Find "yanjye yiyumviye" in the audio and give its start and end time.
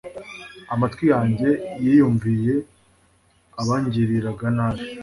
1.13-2.55